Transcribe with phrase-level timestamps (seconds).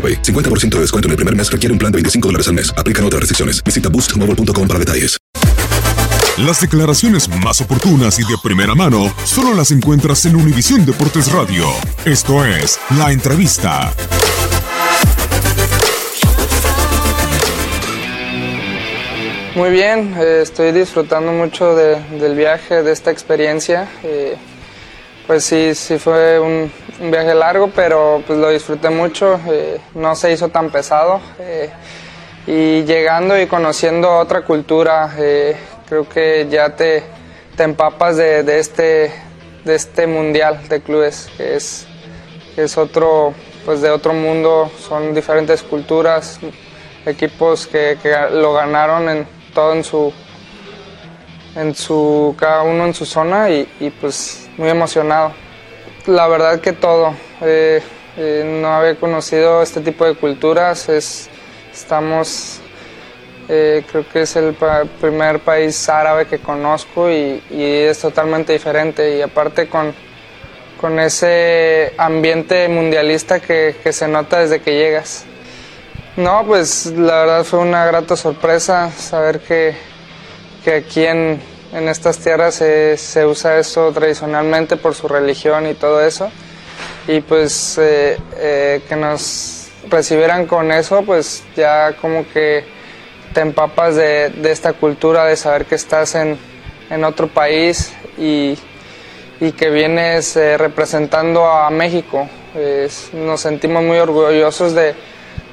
[0.00, 0.22] AroPay.
[0.22, 2.72] 50% de descuento en el primer mes requiere un plan de 25 dólares al mes.
[2.78, 3.62] Aplican otras restricciones.
[3.62, 5.18] Visita boostmobile.com para detalles.
[6.38, 11.66] Las declaraciones más oportunas y de primera mano solo las encuentras en Univisión Deportes Radio.
[12.06, 13.92] Esto es La Entrevista.
[19.56, 23.88] Muy bien, eh, estoy disfrutando mucho de- del viaje, de esta experiencia.
[24.04, 24.36] Eh,
[25.26, 29.40] pues sí, sí fue un, un viaje largo, pero pues lo disfruté mucho.
[29.48, 31.20] eh, no se hizo tan pesado.
[31.38, 31.70] eh,
[32.46, 35.56] y llegando y conociendo otra cultura, eh,
[35.88, 37.04] creo que ya te,
[37.56, 39.12] te empapas de, de este,
[39.64, 41.86] de este mundial de clubes, que es,
[42.56, 43.34] es otro,
[43.64, 46.40] pues de otro mundo, son diferentes culturas,
[47.06, 50.12] equipos que, que lo ganaron en todo en su,
[51.56, 55.32] en su, cada uno en su zona y, y, pues muy emocionado.
[56.06, 57.82] La verdad que todo, eh,
[58.16, 61.28] eh, no había conocido este tipo de culturas, es,
[61.70, 62.58] estamos,
[63.50, 64.56] eh, creo que es el
[64.98, 69.92] primer país árabe que conozco y, es totalmente diferente y aparte con,
[70.80, 75.26] con ese ambiente mundialista que, que se nota desde que llegas.
[76.16, 79.74] No, pues la verdad fue una grata sorpresa saber que,
[80.64, 81.40] que aquí en,
[81.72, 86.30] en estas tierras se, usa esto tradicionalmente por su religión y todo eso.
[87.06, 92.64] Y pues eh, eh, que nos recibieran con eso, pues ya como que
[93.32, 96.38] te empapas de, esta cultura, de saber que estás en,
[96.90, 98.58] en otro país y,
[99.56, 102.28] que vienes eh, representando a México.
[103.14, 104.94] Nos sentimos muy orgullosos de,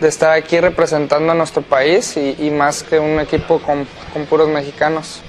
[0.00, 3.86] estar aquí representando a nuestro país y, más que un equipo con
[4.26, 5.22] puros mexicanos.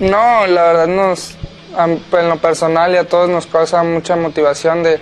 [0.00, 1.36] No, la verdad nos,
[1.76, 5.00] en lo personal y a todos nos causa mucha motivación de,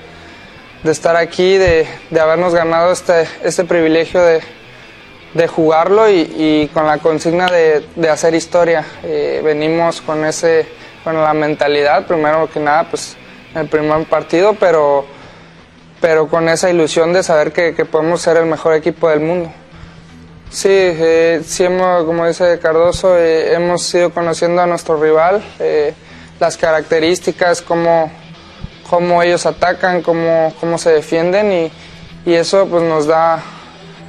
[0.83, 4.41] de estar aquí, de, de habernos ganado este, este privilegio de,
[5.35, 8.87] de jugarlo y, y con la consigna de, de hacer historia.
[9.03, 10.67] Eh, venimos con, ese,
[11.05, 13.19] con la mentalidad, primero que nada, pues
[13.55, 15.05] el primer partido, pero,
[16.01, 19.53] pero con esa ilusión de saber que, que podemos ser el mejor equipo del mundo.
[20.51, 21.43] Sí, eh,
[22.07, 25.93] como dice Cardoso, eh, hemos ido conociendo a nuestro rival, eh,
[26.39, 28.11] las características, cómo,
[28.89, 31.73] cómo ellos atacan, cómo, cómo se defienden y,
[32.25, 33.43] y eso pues nos da,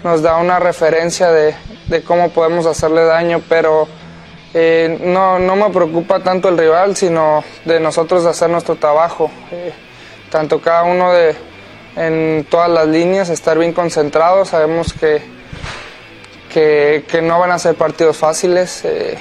[0.03, 1.55] nos da una referencia de,
[1.87, 3.87] de cómo podemos hacerle daño, pero
[4.53, 9.29] eh, no, no me preocupa tanto el rival, sino de nosotros hacer nuestro trabajo,
[10.31, 11.35] tanto cada uno de,
[11.95, 15.36] en todas las líneas, estar bien concentrados, sabemos que,
[16.57, 19.15] que, que no van a ser partidos fáciles, eh,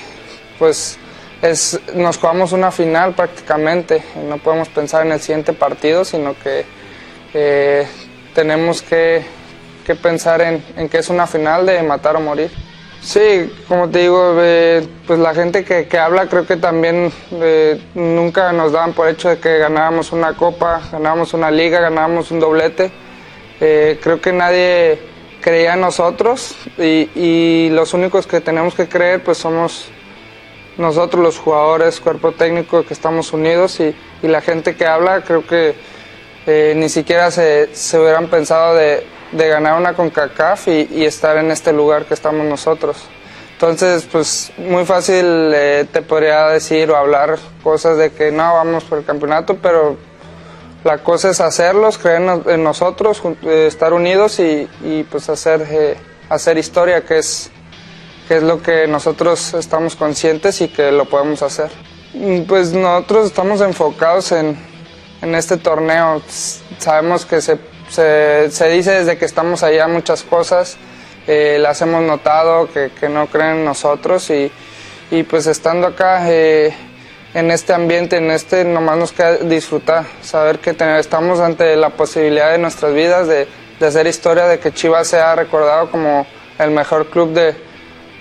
[0.59, 0.97] pues
[1.43, 6.65] es, nos jugamos una final prácticamente, no podemos pensar en el siguiente partido, sino que
[7.35, 7.87] eh,
[8.35, 9.23] tenemos que,
[9.85, 12.51] que pensar en, en que es una final de matar o morir.
[13.03, 17.79] Sí, como te digo, eh, pues la gente que, que, habla creo que también eh,
[17.95, 22.41] nunca nos daban por hecho de que ganábamos una copa, ganábamos una liga, ganábamos un
[22.41, 22.91] doblete.
[23.61, 25.16] Eh, creo que nadie
[25.47, 29.87] creía en nosotros y, los únicos que tenemos que creer pues somos
[30.77, 33.95] nosotros los jugadores, cuerpo técnico que estamos unidos y,
[34.27, 35.77] la gente que habla creo que
[36.75, 41.73] ni siquiera se, hubieran pensado de, de ganar una CONCACAF y, y, estar en este
[41.73, 42.97] lugar que estamos nosotros.
[43.53, 48.83] Entonces, pues muy fácil eh, te podría decir o hablar cosas de que no, vamos
[48.83, 49.97] por el campeonato, pero
[50.87, 55.97] la cosa es hacerlos, creer en nosotros, eh, estar unidos y, y pues hacer, eh,
[56.31, 57.51] hacer historia, que es,
[58.29, 61.71] que es lo que nosotros estamos conscientes y que lo podemos hacer.
[62.49, 64.57] Pues nosotros estamos enfocados en,
[65.21, 66.23] en este torneo,
[66.79, 70.77] sabemos que se se, se, dice desde que estamos allá muchas cosas,
[71.27, 74.51] eh, las hemos notado, que, que, no creen en nosotros y,
[75.11, 76.75] y pues estando acá eh,
[77.37, 82.51] en este ambiente, en este, nomás nos queda disfrutar, saber que estamos ante la posibilidad
[82.51, 83.47] de nuestras vidas de,
[83.87, 86.27] hacer historia, de que Chivas sea recordado como
[86.59, 87.55] el mejor club de,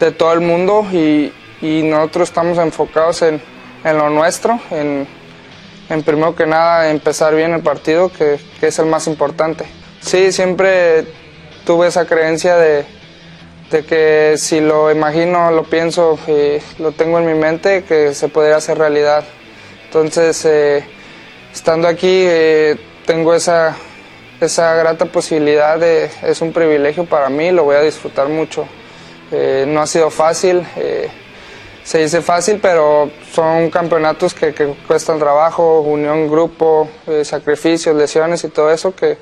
[0.02, 1.32] de todo el mundo y,
[1.62, 3.42] y, nosotros estamos enfocados en,
[3.86, 5.08] en lo nuestro, en,
[5.90, 9.64] en primero que nada empezar bien el partido, que, que, es el más importante.
[10.02, 11.06] Sí, siempre
[11.66, 12.84] tuve esa creencia de,
[13.72, 16.18] de que si lo imagino, lo pienso
[16.80, 19.24] lo tengo en mi mente, que se podría hacer realidad.
[19.86, 20.84] Entonces, eh,
[21.54, 23.76] estando aquí, eh, tengo esa,
[24.42, 28.68] esa grata posibilidad, de, es un privilegio para mí, lo voy a disfrutar mucho.
[29.32, 30.66] Eh, no ha sido fácil
[31.86, 38.44] se dice fácil, pero son campeonatos que, que cuestan trabajo, unión, grupo, eh, sacrificios, lesiones
[38.44, 39.20] y todo eso que,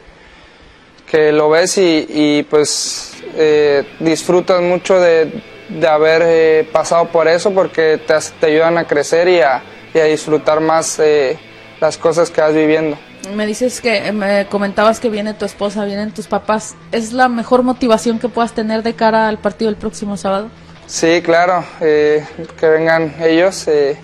[1.13, 5.31] que lo ves y, y pues eh, disfrutas mucho de,
[5.69, 9.61] de haber eh, pasado por eso porque te, te, ayudan a crecer y a,
[9.93, 11.37] y a disfrutar más eh,
[11.79, 12.97] las cosas que vas viviendo.
[13.35, 16.73] Me dices que me comentabas que viene tu esposa, vienen tus papás.
[16.91, 20.49] ¿Es la mejor motivación que puedas tener de cara al partido el próximo sábado?
[20.87, 22.25] Sí, claro, eh,
[22.59, 23.67] que vengan ellos.
[23.67, 23.97] Eh,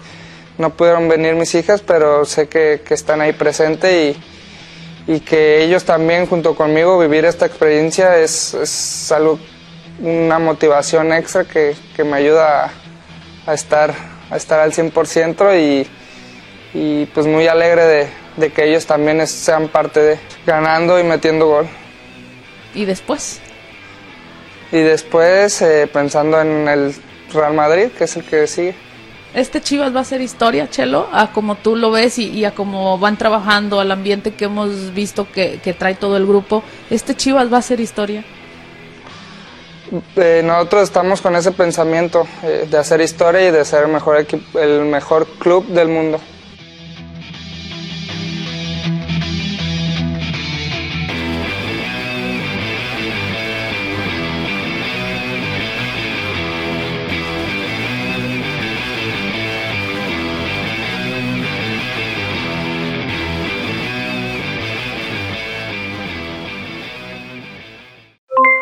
[0.60, 4.39] no pudieron venir mis hijas, pero sé que, que están ahí presentes y,
[5.10, 9.40] y, que ellos también junto conmigo vivir esta experiencia es, es algo,
[10.00, 12.72] una motivación extra que, que me ayuda a,
[13.52, 13.94] a, estar,
[14.30, 15.88] a estar al 100% y,
[16.74, 18.08] y pues muy alegre de,
[18.38, 21.68] de que ellos también es, sean parte de ganando y metiendo gol.
[22.74, 23.42] ¿Y después?
[24.72, 26.96] y después eh, pensando en el
[27.34, 28.76] Real Madrid, que es el que sigue.
[29.34, 32.56] Este Chivas va a ser historia, Chelo, a como tú lo ves y, y a
[32.56, 36.64] cómo van trabajando, al ambiente que hemos visto que, que, trae todo el grupo.
[36.90, 38.24] ¿Este Chivas va a ser historia?
[40.16, 44.26] Eh, nosotros estamos con ese pensamiento eh, de hacer historia y de ser el mejor,
[44.56, 46.20] el mejor club del mundo.